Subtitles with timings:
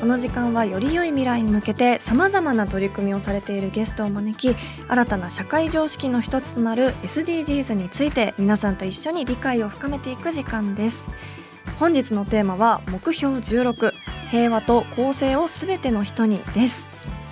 [0.00, 11.10] この時間はより良い未来に向けてさまざまな取り組みをされているゲストを招き新たな社会常識の一つとなる SDGs について皆さんと一緒に理解を深めていく時間です。
[11.78, 13.92] 本日のテーマは目標16
[14.30, 16.86] 平和と公正をすべての人にです。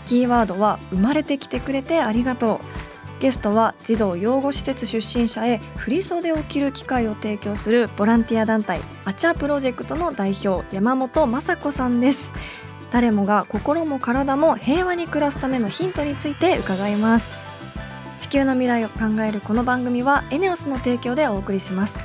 [0.05, 2.89] キーワードは生まれてきてくれてありがとう。
[3.21, 12.31] ゲストは児童養護施設出身者へ振袖を着る機会を提供するボランティア団体アチャプロジェクトの代表山本雅子さんです。
[12.91, 17.37] 誰もが心も体も平和に暮らすためのヒントについて伺います。
[18.19, 21.99] 地球の未来を考えるこの番組はエネオスの提供でお送りします。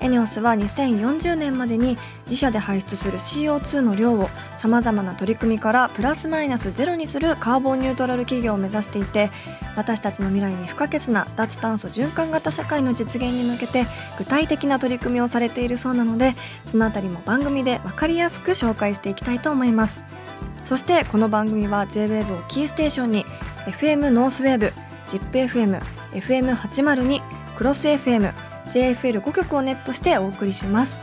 [0.00, 9.30] エネオスは2040年までに自社で排出する CO2 の量をさまざまな取り組みからプラスマイナスゼロにするカーボンニュートラル企業を目指していて
[9.76, 13.86] 私たちの未来に不可欠な脱炭素循環型社会の実現に向けて
[14.18, 16.34] 具体的な取り組みをされているそうなので
[16.66, 20.23] そのあたりも番組で分かりやすく紹介していきたいと思います。
[20.64, 23.24] そしてこの番組は JWAVE をキーステーションに
[23.66, 24.72] FM ノースウェーブ
[25.06, 25.78] ZIPFM、
[26.12, 27.20] FM802、
[27.56, 28.32] クロス FM、
[28.70, 31.02] JFL5 曲をネットしてお送りします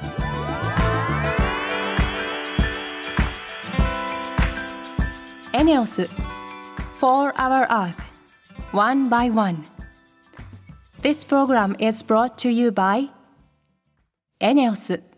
[5.54, 6.10] エネオス
[7.00, 7.94] 4 Hour Earth
[8.74, 9.64] One by One
[11.04, 13.10] This program is brought to you by
[14.40, 15.11] エネオス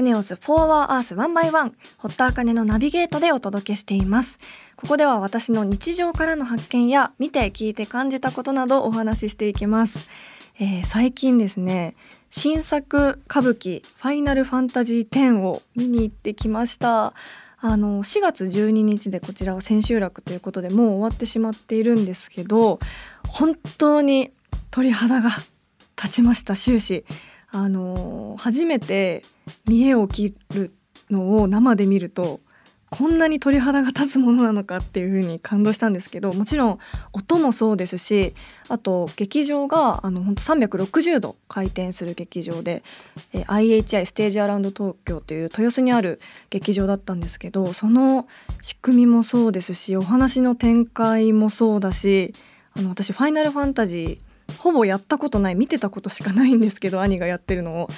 [0.00, 4.38] エネオス4 Hour Earth 1 by 1堀田茜のナビゲートでお届けしています。
[4.76, 10.08] ここでは私の日常からの発見や見て聞いて感じたことなどお話ししていきます、
[10.58, 11.94] えー最近ですね
[12.30, 17.12] 新作歌舞伎ファイナルファンタジー10を見に行ってきました。
[17.62, 22.78] あの4月12日でこちらは千秋楽ということでもう終わってしまっているんですけど
[23.28, 24.30] 本当に
[24.70, 25.28] 鳥肌が
[26.02, 26.56] 立ちました。
[26.56, 27.04] 終始。
[27.52, 29.22] あの初めて
[29.66, 30.70] 見栄を切る
[31.10, 32.40] のを生で見ると
[32.90, 36.78] こんなに鳥肌が立つものなのかっていう風に感動したんですけどもちろん
[37.12, 38.34] 音もそうですし
[38.68, 42.82] あと劇場があの本当360度回転する劇場で、
[43.32, 48.26] えー IHI ステージアラウンド東京という豊洲にある劇場だったんですけどその
[48.60, 52.32] 仕組みもそうですしお話の展開もそうだし
[52.76, 54.18] あの私「ファイナルファンタジー」
[54.58, 57.88] ほぼやったことない見てたことしかないんですけど兄がやってるのを。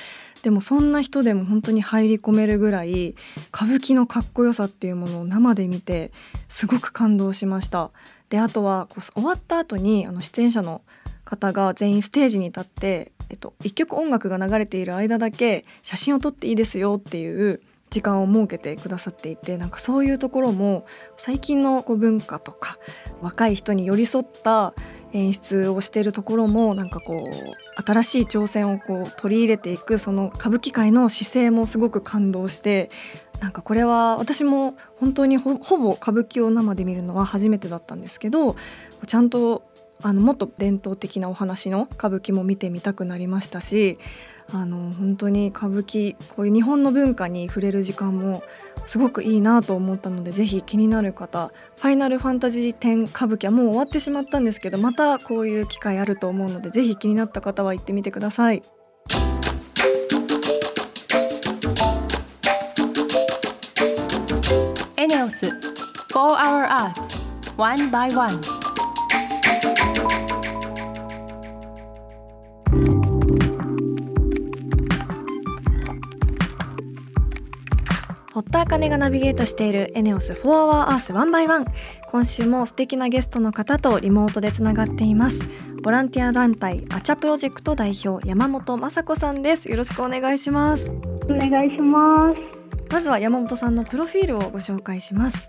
[0.43, 3.15] でもそんな人でも本当に入り込めるぐらい
[3.55, 6.11] 歌舞伎のかっこよさっていうものを生で見て
[6.49, 7.91] すごく感動しました。
[8.29, 10.83] であとはこう終わった後にあの出演者の
[11.25, 20.87] 方が全員ステージに立って、えっと、一曲音楽が流れている間だけ写真を撮っていいですよっていう時間を設けてくださっていてなんかそういうところも
[21.17, 22.79] 最近のこう文化とか
[23.21, 24.75] 若い人に寄り添った
[25.13, 32.91] 演出をしているところもなんかこう新しい挑戦をこう取り入れていくその歌舞伎界の姿勢もすごく感動して
[33.41, 38.57] なんかこれは私も本当にほぼ歌舞伎を生で見るのは初めてだったんですけど
[39.07, 39.65] ちゃんと
[40.03, 43.99] あのもっと伝統的なお話の歌舞伎も見てみたくなりましたし
[44.53, 48.43] あの本当に歌舞伎こういう日本の文化に触れる時間も
[48.87, 58.63] すごくいいなと思ったのでぜひ気になる方「ファイナルファンタジー10歌舞伎」はもう終わってしまったんですけどまたこういう機会あると思うのでぜひ気になった方は行ってみてください。
[64.97, 65.53] エネオス4
[66.13, 66.93] Hour Earth
[67.57, 68.62] One by One
[78.43, 81.67] 堀田茜がナビゲートしているエネオス4 Hour Earth 1 by 1
[82.09, 85.49] 今週も素敵なゲストの方とリモートでつながっています。
[85.83, 89.71] ボランティア団体アチャプロジェクト代表山本雅子さんです。
[89.71, 90.91] よろしくお願いします。
[90.91, 92.41] お願いします。
[92.91, 95.49] まずは山本さんのプロフィールをご紹介します。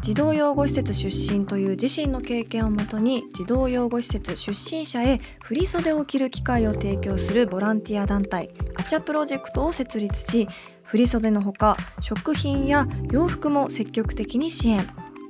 [0.00, 10.48] 児童養護施設出身という自身の経験をもとに児童養護施設出身者へ振袖を着る機会を提供するボランティア団体アチャプロジェクトを設立し
[10.90, 14.80] 振袖のほか食品や洋服も積極的に支援。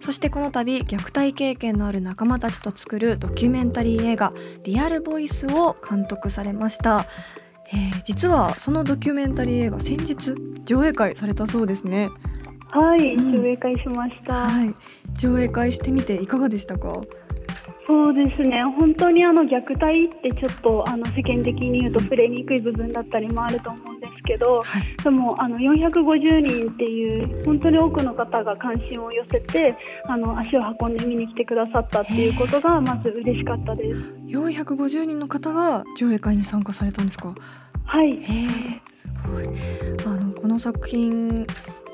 [0.02, 4.32] そしてこの度虐待経験のある仲間たちと作るドキュメンタリー映画
[4.64, 7.04] 「リアルボイス」を監督されました、
[7.70, 10.34] えー、実はそのドキュメンタリー映画先日
[10.64, 12.08] 上映会されたそうですね。
[12.70, 14.74] はい、うん、上映会しました、はい、
[15.12, 17.02] 上映会してみていかがでしたか？
[17.90, 29.76] そうですね本当にあの虐待ってちょっとあの世間的に言うと触れにくい部分だったりもあると思うんですけど、はい、でもあの450人っていう本当に多くの方が関心を寄せて
[30.06, 33.98] あの足を運んで見に来てくださったっていうことがまず嬉しかったです。
[34.28, 37.34] 450人の方が上映会に参加されたんですか？
[37.86, 38.12] はい。
[38.22, 38.48] へ
[38.92, 39.48] すごい。
[40.06, 41.44] あのこの作品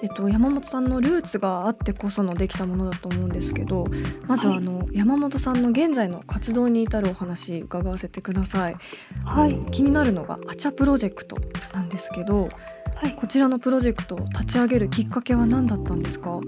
[0.02, 3.84] えっと、山本さんのルーツがあってこそのできたものだと思うんですけど
[4.26, 8.76] まずあの、はい、山本さんの現在の活動に至るお話伺わせてください、
[9.24, 11.36] はい、気になるのがアチャプロジェクト
[11.72, 12.48] なんですけど、
[12.94, 16.40] はい、こちらのプロジェクトを立ち上げるきっかけは何だったんですか？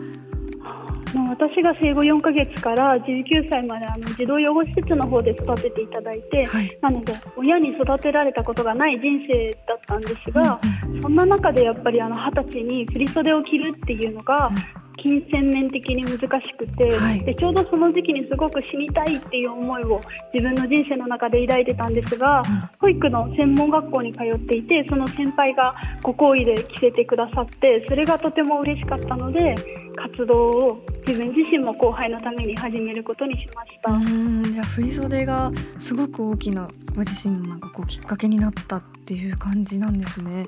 [1.28, 14.50] 私が生後4ヶ月から19歳まであの児童養護施設の方で育てていただいて、はい、なので親に育てられたことがない人生だったんですが、うんうん、そんな中でやっぱりあの20歳に振り袖を着るっていうのが、
[14.98, 20.00] 金銭面的に難しくて、はい、でちょうどその時期にすごく死にたいっていう思いを
[20.34, 22.44] 自分の人生の中で抱いてたんですが、うん、
[22.80, 25.72] 保育の専門学校に通っていてその先輩が
[26.02, 29.54] ご好意で着せてくださってそれがとても嬉しかったので
[29.98, 33.92] 活動を自分自身も後輩のために始めることにしました。
[33.92, 40.46] うんじゃあ振袖がすごく大きなご自身のなんかこうきっかけになったっていう感じなんですね。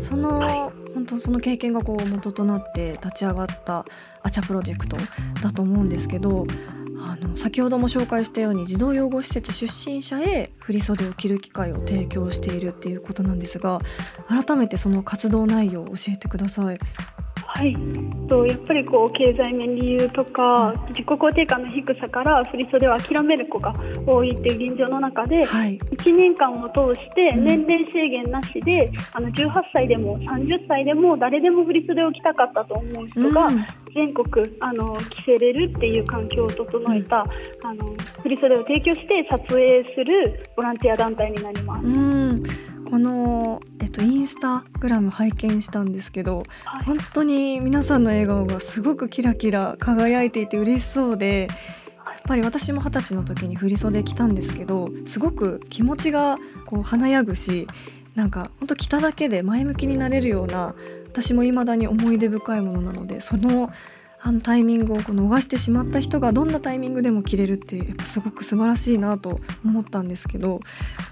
[0.00, 3.84] その、はい、本当その経験がこう元となって立ち上がった
[4.22, 4.96] アチャプロジェクト
[5.42, 6.46] だと思うんですけど
[7.02, 13.80] あの先ほども紹介したように児童養護施設出身者へ振袖を着る機会を提供しているっていうことなんですが
[14.28, 16.78] 改めてその活動内容を教えてください。
[17.60, 18.10] はい。
[18.30, 23.74] とやっぱりこう経済面理由とか自己肯定感の低さから振袖を諦める子が
[24.06, 37.26] 多いっていう現状の中で、はい、1年間を通して年齢制限なしで、うん、あの18歳でも30歳でも誰でも振袖を着たかったと思う人が、うん、全国あの着せれるっていう環境を整えた、
[37.64, 37.84] うん、あの
[38.22, 42.69] 振袖を提供して撮影するボランティア団体になります。
[42.90, 51.46] この、えっと、インスタグラム拝見したんですけど、はい、本当に皆さんの笑顔がすごくキラキラ輝いていて嬉しそうで
[51.96, 57.68] やっぱり私も二十歳の時に振袖着たんですけどすごく気持ちがこう華やぐし
[58.16, 60.74] なんか本当着ただけで前向きになれるような
[61.06, 63.70] 私も未だに思い出深いものなのでその
[64.22, 70.60] あのタイミングをこう逃してしまった人がどんなタイミングでも着れるってやっぱすごく素晴らしいなと思ったんですけど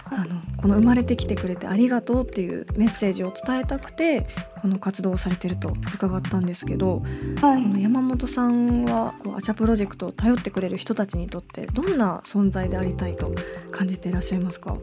[0.05, 4.26] あのこの生まれてきてくれてありがとうっていうメッセージを伝えたくて
[4.60, 7.02] この活動をされてると伺ったんですけど、
[7.40, 13.32] はい、山本さんはこうアチャプロジェクトを頼ってくれる人たちにとってどんな存在でありたいと
[13.70, 14.76] 感じていらっしゃいますか？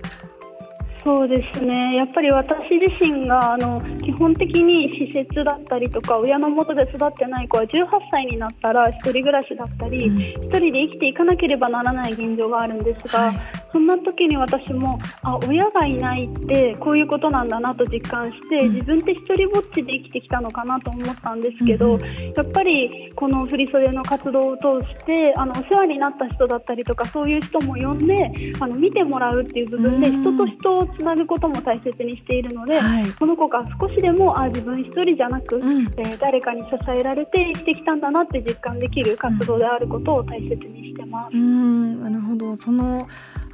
[1.05, 1.95] そうですね。
[1.97, 7.69] やっぱり私自身があの基本的に施設だったりとか親の元で育ってない子は18
[8.09, 13.35] 歳になったら1人暮らしだったり、うん、1人で生きていかなければならない現状があるんですが、はい、
[13.71, 28.31] そんな時に私もあ親がいないってこういうことなんだなと実感して、自分って一人ぼっちで生きてきたのかなと思ったんですけど、やっぱりこの振袖の活動を通してあのお世話になった人だったりとかそういう人も呼んで
[28.61, 41.35] あの見てもらうっていう部分で人と人をつなぐことも大切にしているので、はい、この子が少しでもあ自分一人じゃなく、うん、えー、誰かに支えられて生きてきたんだなって実感できる活動であることを大切にしてます。
[41.35, 42.03] うん。
[42.03, 42.55] なるほど。
[42.55, 43.07] その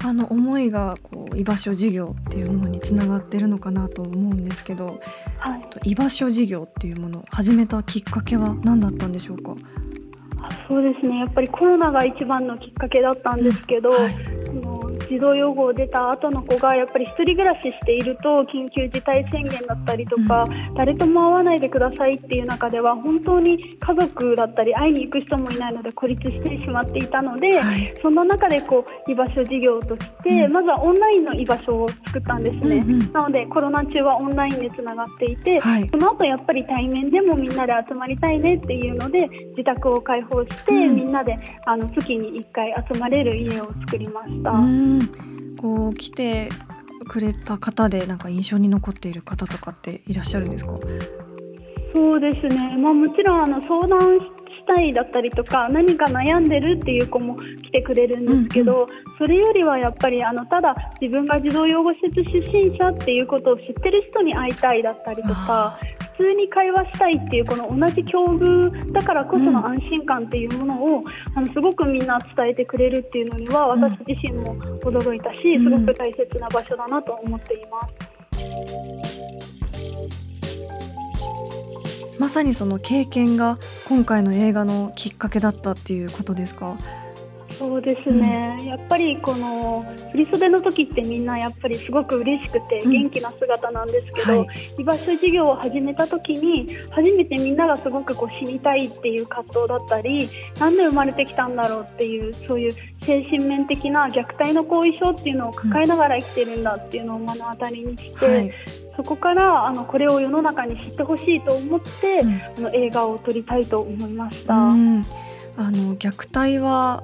[0.04, 5.00] あの思いがこう居場所事業っていうものにつながってるのかなと思うんですけど、
[5.38, 9.56] はい、居場所事業っていうものを始めたきっかけは何だったんでしょうか？
[10.68, 11.20] そうですね。
[11.20, 14.41] やっぱりコロナが一番のきっかけだったんですけど、うんはい
[15.12, 39.28] 児童養護を出た後の子がやっぱり1人暮らししていると緊急事態宣言だったりとか、うん、誰とも会わないでくださいっていう中では本当に家族だったり会いに行く人もいないので孤立してしまっていたので、はい、その中でこう居場所事業として、うん、まずはオンラインの居場所を作ったんですね、うんうん、なのでコロナ中はオンラインでつながっていて、はい、その後やっぱり対面でもみんなで集まりたいねっていうので
[39.58, 44.52] 自宅を開放して、みんなであの月に1回集まれる家を作りました。
[45.60, 46.50] こう来て
[47.08, 50.78] くれた方でなんか印象に残っている方とかっていらっしゃるんですか？
[51.94, 65.78] そうですね、まあ、もちろんあの相談したいだったりとか何か悩んでるっていう子も来てくれるんですけど、うんうん、それよりはやっぱりあのただ自分が児童養護施設出身者っていうことを知ってる人に会いたいだったりとか
[66.11, 77.94] 普通に会話したいっていうこの同じ境遇だからこその安心感っていうものを、うん、あのすごくみんな伝えてくれるっていうのには私自身も驚いたし、すごく大切な場所だなと思っています。
[82.20, 83.58] まさにその経験が
[83.90, 86.78] 今回の映画のきっかけだったっていうことですか？
[87.62, 100.28] そうですね、うん、やっぱりこの振り袖の時ってみんなやっぱりすごく嬉しくて元気な姿なんですけど、うんはい、居場所事業を始めた時に初めてみんながすごくこう死にたいっていう葛藤だったり
[100.60, 102.72] なんで生まれてきたんだろうっていうそういう
[103.04, 108.26] 精神面的な虐待の後遺症っていうのを抱えながら生きてるんだっていうのを目の当たりにして。
[108.26, 108.52] はい。
[108.98, 114.54] そこからあのこれを世の中に知ってほしいと思って、うん、あの映画を撮りたいと思いました。
[115.58, 117.04] あの虐待は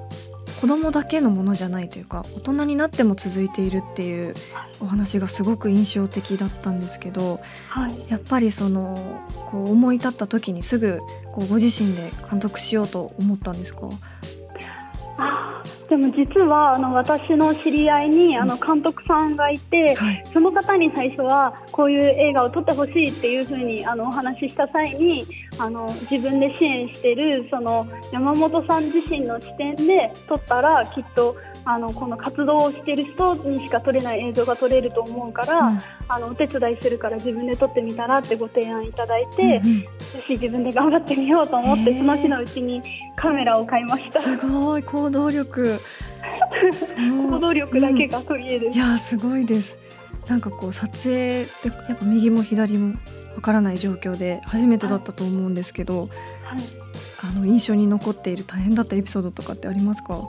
[0.60, 4.34] 子供だけのものじゃないというか大人になっても続いているっていう
[4.80, 11.00] お話がすごく印象的だったんですけど、はい、やっぱりそのこう思い立った時にすぐ
[11.32, 13.88] こうご自身で監督しようと思ったんですか？
[15.88, 25.24] でも実はあの私の知り合いにあの監督さんがいて、はい、その方に最初はこういう映画を撮ってほしいっていうふうにあのお話しした際に
[25.58, 39.86] あの自分で支援しているその山本さん自身の視点で撮ったらきっとあのこの活動をしている人にしか撮れない映像が撮れると思うから、うん、あのお手伝いするから自分で撮ってみたらってご提案いただいて、うんうん、
[40.28, 42.82] 自分で頑張ってみようと思ってその日のうちに
[43.16, 44.20] カメラを買いました。
[44.20, 45.78] すごい行動力。
[47.30, 49.78] 行動力だけが取り柄です、いやすごいです。
[50.26, 52.96] なんかこう撮影ってやっぱ右も左も
[53.34, 56.08] わからない状況で初めてだったと思うんですけど、はい、
[57.22, 60.22] あの印象に残っている大変だったエピソードとかってありますか？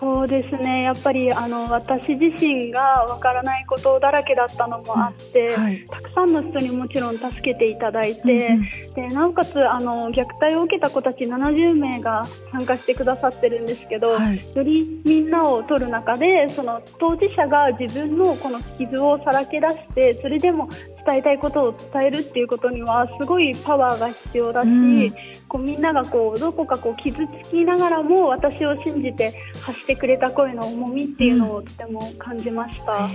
[0.00, 0.84] そうですね。
[0.84, 20.70] やっぱりあの私自身がわからないことだらけだったのもあって、うんはい、たくさんの人にもちろん助けていただいて、うんうん、でなおかつあの虐待を受けた子たち70名が参加してくださってるんですけど、はい、よりみんなを取る中でその当事者が自分のこの傷をさらけ出してそれでも
[21.04, 25.12] 伝えたいことを伝えるっていうことにはすごいパワーが必要だし、うん、
[25.48, 32.92] こうみんながこうどこかこう傷つきながらも私を信じて発してくれた声の重みっていうのをとても感じました。
[32.92, 33.10] うん、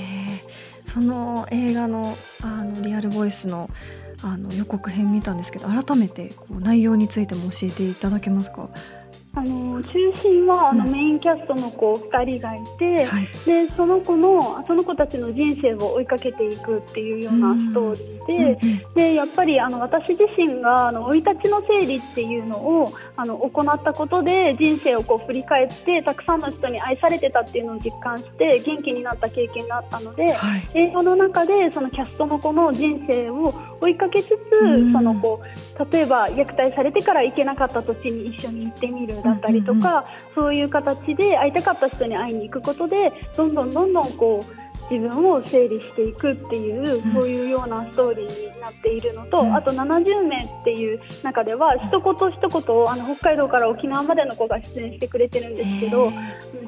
[0.84, 2.14] その映画の
[2.44, 3.70] あのリアルボイスの
[4.24, 8.70] あの予告編見たんですけど改めてこう内容についても教えていただけますか？
[9.36, 33.54] あの中心はあのメインキャストの子2人がいて、はい、でその子のその子たちの人生を追いかけていくっていうようなストーリーでうん、でやっぱりあの私自身が生い立ちの整理っていうのをあの行ったことで人生をこう振り返ってたくさんの人に愛されてたっていうのを実感して元気になった経験があったので、はい、映画の中でそのキャストの子の人生を
[33.86, 35.42] 追いかけつつ、うん、その子
[35.92, 40.04] 例えば虐待されてから行けなかった土地に一緒に行ってみるだったりとか、うんうんうん、
[40.36, 56.12] そういう形で会いたかった人に会いに行くことでどんどんどんどんこう自分を整理していくっていう、うん、そういうようなストーリーになっているのと、うん、あと70名っていう中では一言一言あの北海道から沖縄までの子が出演してくれてるんですけど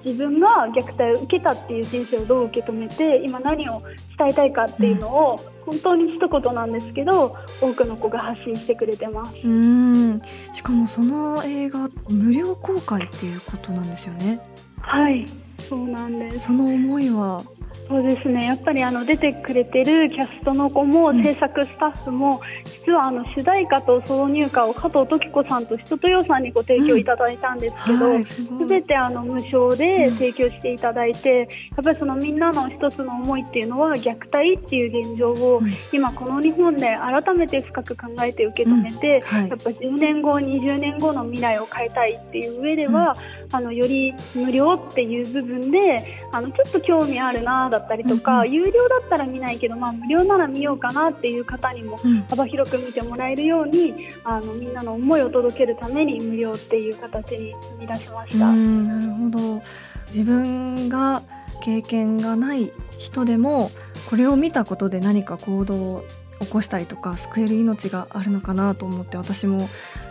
[0.05, 3.81] 自分が虐待を受けたっていう人生をどう受け止めて今何を
[4.17, 9.35] 伝えたいかっていうのを、本当に一言なんですけど多くの子が発信してくれてます。
[9.43, 10.21] うん。
[10.53, 14.39] しかもその映画無料公開っていうことなんですよね。
[14.79, 15.25] はい。
[15.67, 16.45] そうなんです。
[16.45, 17.43] その思いは？
[17.87, 18.47] そうですね。
[18.47, 22.41] やっぱりあの出てくれてるキャストの子も、制作スタッフも
[22.85, 31.43] 実はあの主題歌と挿入歌を加藤時子さんと人とよさんにご提供いただいたんですけど、うんすべ、てあの無償で提供していただいて、や
[31.81, 35.61] っぱりそのみんなの一つの思いっていうのは虐待っていう現状を、
[35.93, 43.15] 今この日本で改めて深く考えて受け止めて、はい、やっぱ10年後20年後の未来を変えたいっていう上では、
[43.51, 51.97] あのより無料っていう部分であのちょっと興味あるなだったりとか、うんうん、有料だったら見ないけど、まあ、無料なら見ようかなっていう方にも
[52.29, 58.51] 幅広く見てもらえるように、うん、あのみんなの思いを届けるために無料っていう形に生み出しました。
[58.51, 59.61] なるほど。
[60.07, 61.21] 自分が
[61.61, 63.71] 経験がない人でも
[64.09, 66.05] これを見たことで何か行動を
[66.39, 69.67] 起こしたりとか救える命があるのかなと思って私も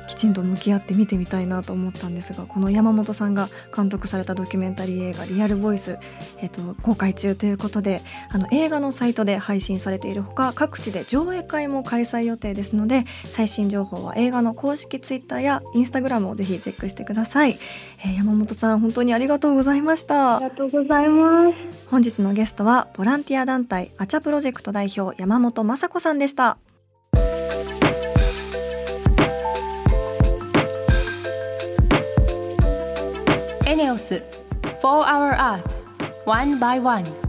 [0.06, 5.98] きちんと向き合って見てみたいなと思ったんですがこの山本さんが監督されたドキュメンタリー映画「リアルボイス」
[6.40, 17.58] えーと、公開中ということであの映画のサイトで配信されているほか各地で上映会も開催予定ですので最新情報は映画の公式ツイッターやインスタグラムをぜひチェックしてください、
[18.04, 20.36] えー、山本さん本当にありがとうございました。
[20.36, 21.86] ありがとうございます。
[21.88, 26.58] 本日のゲストはボランティア団体アチャプロジェクト代表山本雅子さんでした
[33.96, 34.22] エネオス
[34.82, 35.62] 4 Hour Earth
[36.26, 37.25] One by One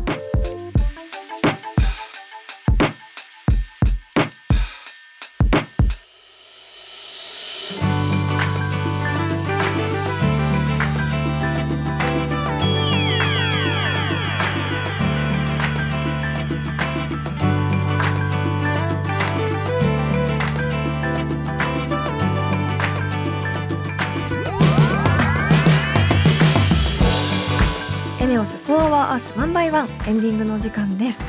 [28.28, 31.24] アースワンバイワンエンディングの時間です。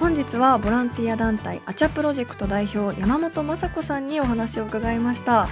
[0.00, 5.46] 本日はボランティア団体アチャプロジェクト代表山本雅子さんにお話を伺いました、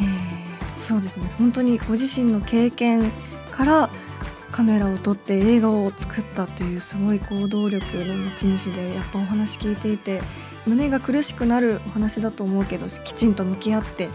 [0.00, 1.30] えー、そうですね。
[1.36, 3.10] 本当にご自身の経験
[3.50, 3.90] から
[4.50, 10.22] カメラを撮って映画を作ったというすごい行動力の持ち主でやっぱお話聞いていて
[10.66, 14.08] 胸が苦しくなるお話だと思うけどきちんと向き合って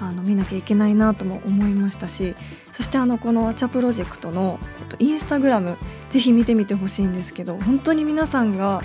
[0.00, 2.34] あの見なきゃいけないなとも思いましたし
[2.72, 5.76] そしてあのこのアチャプロジェクトの、えっと、インスタグラム
[6.10, 8.82] ぜひ見てみてほしいんですけど本当に皆さんが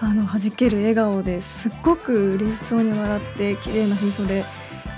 [0.00, 4.44] あの弾ける笑顔ですっごく嬉しそうに笑って綺麗な振袖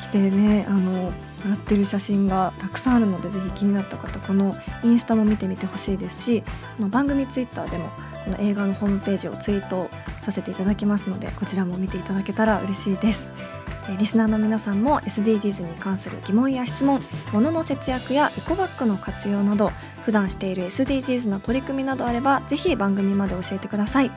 [0.03, 1.13] 着てねあの
[1.45, 6.43] 笑ってる写真がたくさんあるのでぜひ気になった方このインスタも見てみてほしいですし
[6.77, 7.91] この番組ツイッターでも
[8.25, 9.91] この映画のホームページをツイート
[10.23, 13.54] させていただきますのでこちらも見ていただけたら嬉しいです。
[13.99, 17.01] リスナーの皆さんも SDGs に関する疑問や質問
[17.33, 19.71] 物の節約やエコバッグの活用など
[20.05, 24.11] 普段している SDGs の取り組みなどあればぜひ番組まで教えてください。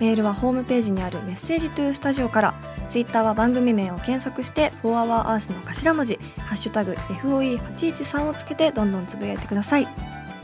[0.00, 2.54] メールはホームページにあるメッセージトゥースタジオから
[2.90, 9.88] ツイッターは番組名を検索して「4HourEarth」の頭文字「ハッシュタグ #FOE813」をつけてどんどんつぶやいてください。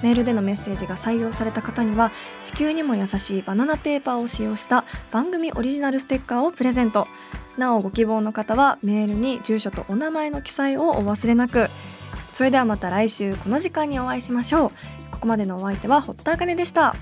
[0.03, 2.11] メールでのメッセージが採用された方には
[2.43, 7.07] 地球にも優しいバナナペーパーを使用した番組オリジナルステッカーをプレゼント。
[7.61, 11.71] なおご希望の方はメールに住所とお名前の記載をお忘れなく。
[12.33, 14.71] それではまた来週この時間にお会いしましょう。
[15.13, 16.97] ここまでのお相手は堀田茜でした。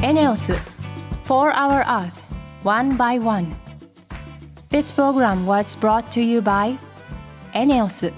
[0.00, 0.54] エネオス
[1.24, 2.12] For Our Earth
[2.62, 3.54] One by One.
[4.70, 6.78] This program was brought to you by
[7.52, 8.12] エネオス